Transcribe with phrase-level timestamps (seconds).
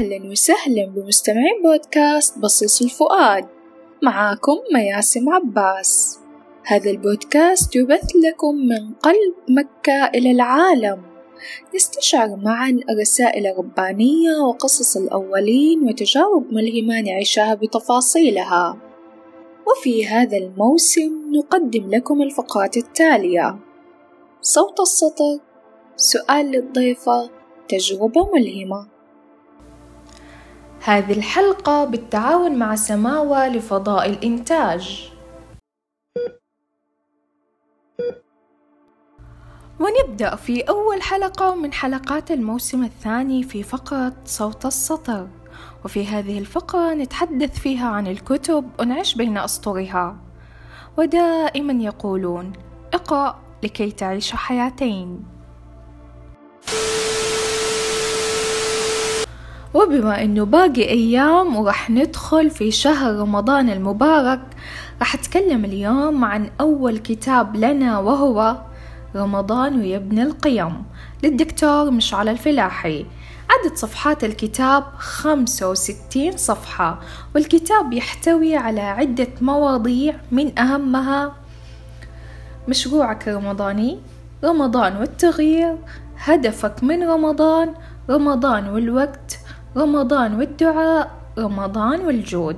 [0.00, 3.46] أهلا وسهلا بمستمعين بودكاست بصيص الفؤاد.
[4.02, 6.18] معاكم مياسم عباس.
[6.64, 11.02] هذا البودكاست يبث لكم من قلب مكة إلى العالم.
[11.74, 18.76] نستشعر معا الرسائل الربانية وقصص الأولين وتجارب ملهمة نعيشها بتفاصيلها.
[19.66, 23.58] وفي هذا الموسم نقدم لكم الفقرات التالية.
[24.42, 25.38] صوت السطر
[25.96, 27.30] سؤال للضيفة
[27.68, 28.99] تجربة ملهمة.
[30.82, 35.10] هذه الحلقة بالتعاون مع سماوة لفضاء الإنتاج.
[39.80, 45.28] ونبدأ في أول حلقة من حلقات الموسم الثاني في فقرة صوت السطر.
[45.84, 50.16] وفي هذه الفقرة نتحدث فيها عن الكتب ونعيش بين أسطرها
[50.98, 52.52] ودائما يقولون
[52.94, 55.24] اقرأ لكي تعيش حياتين.
[59.74, 64.40] وبما إنه باقي أيام وراح ندخل في شهر رمضان المبارك
[65.00, 68.56] راح أتكلم اليوم عن أول كتاب لنا وهو
[69.16, 70.82] رمضان ويبني القيم.
[71.22, 73.06] للدكتور مشعل الفلاحي.
[73.50, 77.00] عدد صفحات الكتاب 65 صفحة
[77.34, 81.32] والكتاب يحتوي على عدة مواضيع من أهمها
[82.68, 83.98] مشروعك الرمضاني
[84.44, 85.76] رمضان والتغيير
[86.18, 87.74] هدفك من رمضان
[88.10, 89.38] رمضان والوقت
[89.76, 92.56] رمضان والدعاء رمضان والجود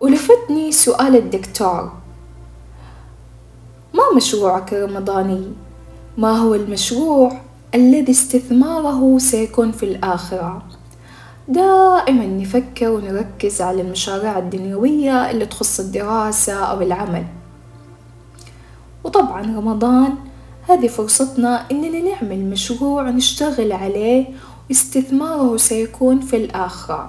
[0.00, 1.92] ولفتني سؤال الدكتور
[3.94, 5.52] ما مشروعك الرمضاني؟
[6.18, 7.32] ما هو المشروع
[7.74, 10.62] الذي استثماره سيكون في الآخرة؟
[11.48, 17.24] دائما نفكر ونركز على المشاريع الدنيوية اللي تخص الدراسة أو العمل
[19.04, 20.14] وطبعا رمضان
[20.68, 24.26] هذه فرصتنا إننا نعمل مشروع نشتغل عليه
[24.68, 27.08] واستثماره سيكون في الآخرة.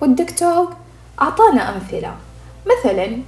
[0.00, 0.72] والدكتور
[1.20, 2.14] أعطانا أمثلة.
[2.66, 3.18] مثلا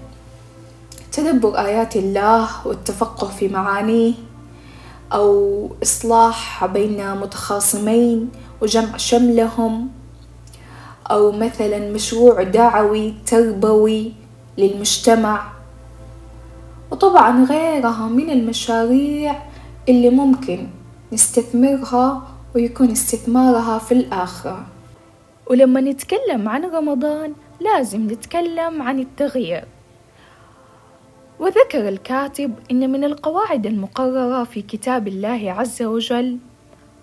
[1.13, 4.15] تدبر آيات الله والتفقه في معانيه
[5.13, 8.31] أو إصلاح بين متخاصمين
[8.63, 9.89] وجمع شملهم
[11.11, 14.13] أو مثلا مشروع دعوي تربوي
[14.59, 15.43] للمجتمع.
[16.91, 19.43] وطبعا غيرها من المشاريع
[19.89, 20.69] اللي ممكن
[21.13, 22.23] نستثمرها
[22.55, 24.67] ويكون استثمارها في الآخرة.
[25.51, 29.65] ولما نتكلم عن رمضان لازم نتكلم عن التغيير.
[31.41, 36.39] وذكر الكاتب إن من القواعد المقررة في كتاب الله عز وجل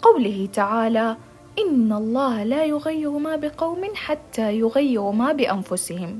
[0.01, 1.17] قوله تعالى
[1.59, 6.19] إن الله لا يغير ما بقوم حتى يغيروا ما بأنفسهم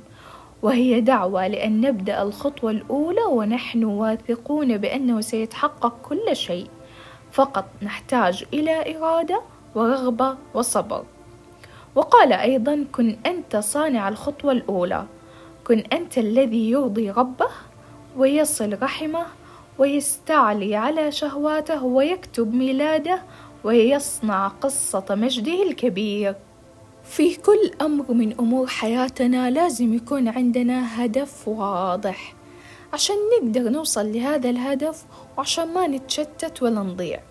[0.61, 6.67] وهي دعوة لأن نبدأ الخطوة الأولى ونحن واثقون بأنه سيتحقق كل شيء.
[7.37, 9.41] فقط نحتاج إلى إرادة
[9.75, 11.03] ورغبة وصبر.
[11.95, 15.05] وقال أيضا كن أنت صانع الخطوة الأولى.
[15.67, 17.49] كن أنت الذي يرضي ربه
[18.17, 19.25] ويصل رحمه
[19.77, 23.21] ويستعلي على شهواته ويكتب ميلاده
[23.63, 26.35] ويصنع قصة مجده الكبير.
[27.03, 32.33] في كل أمر من أمور حياتنا لازم يكون عندنا هدف واضح.
[32.93, 35.05] عشان نقدر نوصل لهذا الهدف
[35.37, 37.26] وعشان ما نتشتت ولا نضيع.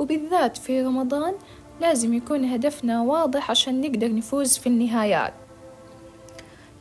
[0.00, 1.34] وبالذات في رمضان
[1.80, 5.34] لازم يكون هدفنا واضح عشان نقدر نفوز في النهايات.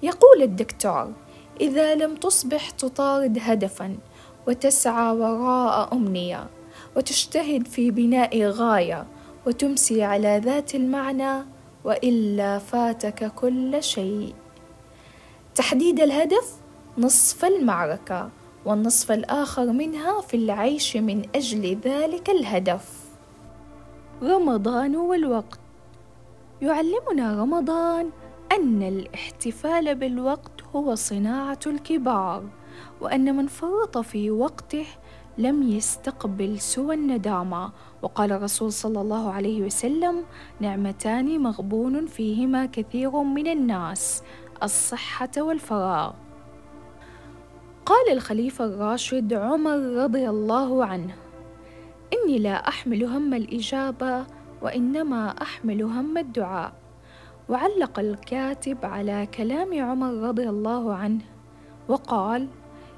[0.04, 1.14] يقول الدكتور
[1.62, 3.98] إذا لم تصبح تطارد هدفا
[4.48, 6.48] وتسعى وراء أمنية
[6.96, 9.06] وتجتهد في بناء غاية
[9.48, 11.46] وتمسي على ذات المعنى
[11.84, 14.34] وإلا فاتك كل شيء.
[15.56, 16.54] تحديد الهدف
[16.98, 18.30] نصف المعركة
[18.66, 22.99] والنصف الآخر منها في العيش من أجل ذلك الهدف.
[24.24, 25.60] رمضان والوقت.
[26.62, 28.10] يعلمنا رمضان
[28.52, 32.44] أن الاحتفال بالوقت هو صناعة الكبار
[33.02, 34.86] وأن من فرط في وقته
[35.38, 37.72] لم يستقبل سوى الندامة.
[38.02, 40.26] وقال الرسول صلى الله عليه وسلم
[40.60, 44.24] نعمتان مغبون فيهما كثير من الناس
[44.64, 46.12] الصحة والفراغ.
[47.86, 51.16] قال الخليفة الراشد عمر رضي الله عنه
[52.14, 54.26] إني لا أحمل هم الإجابة
[54.62, 56.74] وإنما أحمل هم الدعاء.
[57.50, 61.22] وعلق الكاتب على كلام عمر رضي الله عنه
[61.88, 62.48] وقال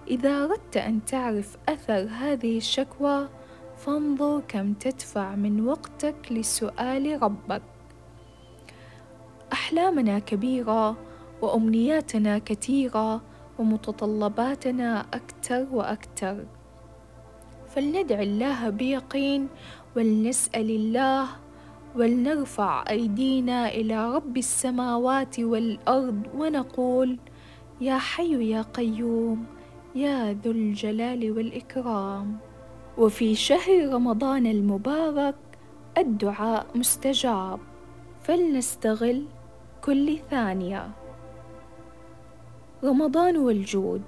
[0.07, 3.29] إذا أردت أن تعرف أثر هذه الشكوى
[3.77, 7.61] فانظر كم تدفع من وقتك لسؤال ربك.
[9.53, 10.97] أحلامنا كبيرة
[11.41, 13.21] وأمنياتنا كثيرة
[13.59, 16.45] ومتطلباتنا أكثر وأكثر.
[17.75, 19.47] فلندع الله بيقين
[19.95, 21.27] ولنسأل الله
[21.95, 27.19] ولنرفع أيدينا إلى رب السماوات والأرض ونقول
[27.81, 29.45] يا حي يا قيوم
[29.95, 32.37] يا ذو الجلال والإكرام.
[32.97, 35.35] وفي شهر رمضان المبارك
[35.97, 37.59] الدعاء مستجاب.
[38.23, 39.25] فلنستغل
[39.81, 40.89] كل ثانية.
[42.83, 44.01] رمضان والجود.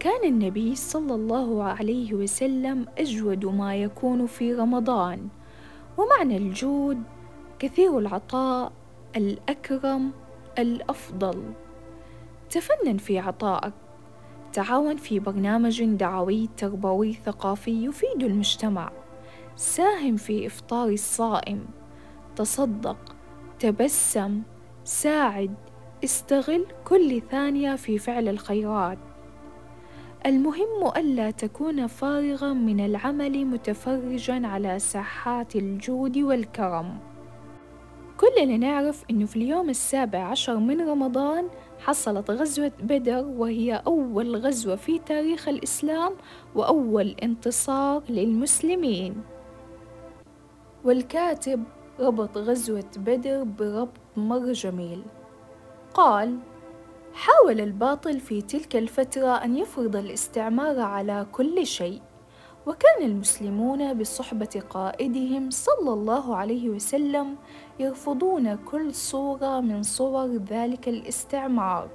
[0.00, 5.28] كان النبي صلى الله عليه وسلم أجود ما يكون في رمضان.
[5.98, 7.02] ومعنى الجود
[7.58, 8.72] كثير العطاء
[9.16, 10.10] الأكرم
[10.58, 11.42] الأفضل.
[12.50, 13.72] تفنن في عطائك.
[14.52, 18.92] تعاون في برنامج دعوي تربوي ثقافي يفيد المجتمع.
[19.56, 21.66] ساهم في إفطار الصائم.
[22.36, 23.16] تصدق
[23.58, 24.42] تبسم
[24.84, 25.54] ساعد
[26.04, 28.98] استغل كل ثانية في فعل الخيرات.
[30.26, 36.98] المهم ألا تكون فارغا من العمل متفرجا على ساحات الجود والكرم.
[38.16, 44.76] كلنا نعرف أنه في اليوم السابع عشر من رمضان حصلت غزوة بدر وهي أول غزوة
[44.76, 46.12] في تاريخ الإسلام
[46.54, 49.22] وأول انتصار للمسلمين.
[50.84, 51.64] والكاتب
[52.00, 55.02] ربط غزوة بدر بربط مرة جميل
[55.94, 56.38] قال
[57.14, 62.02] حاول الباطل في تلك الفترة أن يفرض الاستعمار على كل شيء
[62.66, 67.36] وكان المسلمون بصحبة قائدهم صلى الله عليه وسلم
[67.78, 71.88] يرفضون كل صورة من صور ذلك الاستعمار.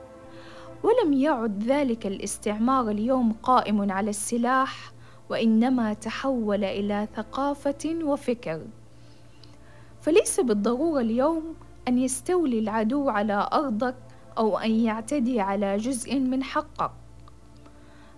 [0.83, 4.91] ولم يعد ذلك الاستعمار اليوم قائم على السلاح
[5.29, 8.61] وإنما تحول إلى ثقافة وفكر.
[10.01, 11.55] فليس بالضرورة اليوم
[11.87, 13.95] أن يستولي العدو على أرضك
[14.37, 16.91] أو أن يعتدي على جزء من حقك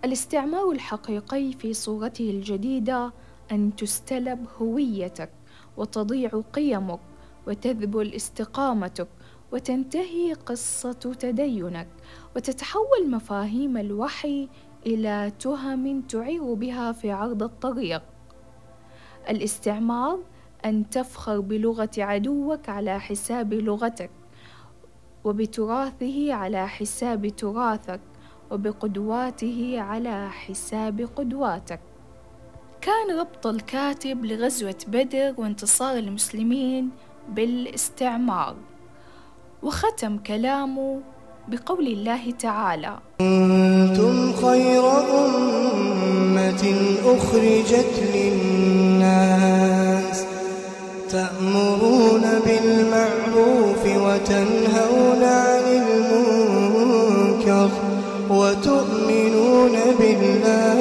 [0.05, 3.13] الاستعمار الحقيقي في صورته الجديدة
[3.51, 5.29] أن تستلب هويتك
[5.77, 6.99] وتضيع قيمك
[7.47, 9.07] وتذبل استقامتك
[9.51, 11.87] وتنتهي قصة تدينك
[12.35, 14.49] وتتحول مفاهيم الوحي
[14.85, 18.01] إلى تهم تعير بها في عرض الطريق.
[19.29, 20.19] الاستعمار
[20.65, 24.09] أن تفخر بلغة عدوك على حساب لغتك
[25.27, 27.99] وبتراثه على حساب تراثك
[28.51, 31.79] وبقدواته على حساب قدواتك.
[32.81, 36.89] كان ربط الكاتب لغزوة بدر وانتصار المسلمين
[37.29, 38.55] بالاستعمار
[39.63, 41.01] وختم كلامه
[41.47, 44.83] بقول الله تعالى كنتم خير
[45.25, 46.63] أمة
[47.05, 49.57] أخرجت للناس
[51.09, 53.26] تأمرون بالمعروف
[53.97, 57.69] وتنهون عن المنكر
[58.29, 60.77] وتؤمنون بالله.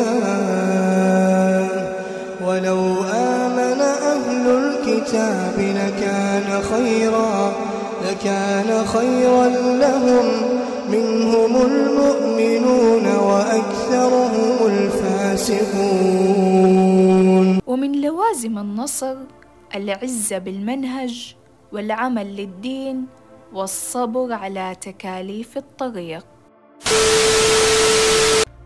[2.47, 2.81] ولو
[3.12, 3.81] آمن
[4.14, 7.53] أهل الكتاب لكان خيرا
[8.06, 9.49] لكان خيرا
[9.85, 10.26] لهم.
[10.93, 16.06] منهم المؤمنون وأكثرهم الفاسقون.
[17.67, 19.17] ومن لوازم النصر
[19.75, 21.35] العزة بالمنهج
[21.72, 23.06] والعمل للدين
[23.52, 26.26] والصبر على تكاليف الطريق.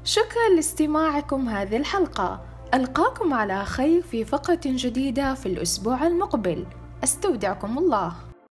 [0.05, 2.41] شكرا لاستماعكم هذه الحلقة.
[2.75, 6.67] ألقاكم على خير في فقرة جديدة في الأسبوع المقبل.
[7.05, 8.13] أستودعكم الله.